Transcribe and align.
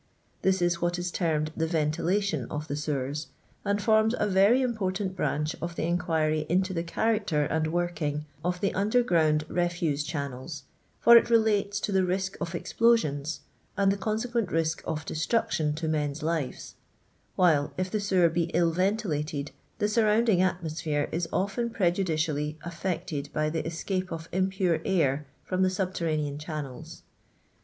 This 0.41 0.63
is 0.63 0.81
what 0.81 0.97
is 0.97 1.11
termed 1.11 1.51
the 1.55 1.67
Ventilation 1.67 2.47
of 2.49 2.67
the 2.67 2.75
Sewers, 2.75 3.27
and 3.63 3.79
forms 3.79 4.15
a 4.17 4.27
very 4.27 4.63
important 4.63 5.15
branch 5.15 5.55
of 5.61 5.75
the 5.75 5.83
inquiry 5.83 6.47
into 6.49 6.73
the 6.73 6.81
character 6.81 7.43
and 7.43 7.67
working 7.71 8.25
of 8.43 8.59
the 8.61 8.71
undergromid 8.71 9.43
refuse 9.47 10.03
channels, 10.03 10.63
for 10.99 11.15
it 11.17 11.29
relates 11.29 11.79
to 11.81 11.91
the 11.91 12.03
risk 12.03 12.35
of 12.41 12.55
explosions 12.55 13.41
and 13.77 13.91
the 13.91 13.95
consequent 13.97 14.51
risk 14.51 14.81
of 14.87 15.05
de 15.05 15.13
struction 15.13 15.71
to 15.75 15.87
men's 15.87 16.23
lives; 16.23 16.73
while, 17.35 17.71
if 17.77 17.91
the 17.91 17.99
sewer 17.99 18.27
be 18.27 18.45
ill 18.55 18.71
ventilated, 18.71 19.51
the 19.77 19.87
surrounding 19.87 20.41
atmosphere 20.41 21.09
is 21.11 21.29
often 21.31 21.69
prejudicially 21.69 22.57
affected 22.63 23.29
by 23.33 23.51
tlM 23.51 23.67
escape 23.67 24.11
of 24.11 24.27
impure 24.31 24.81
air 24.83 25.27
from 25.43 25.61
the 25.61 25.69
subterranean 25.69 26.39
channels. 26.39 27.03